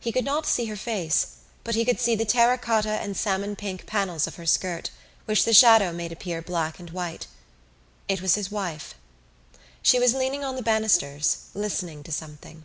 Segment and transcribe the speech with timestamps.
[0.00, 3.86] He could not see her face but he could see the terracotta and salmon pink
[3.86, 4.90] panels of her skirt
[5.26, 7.28] which the shadow made appear black and white.
[8.08, 8.94] It was his wife.
[9.80, 12.64] She was leaning on the banisters, listening to something.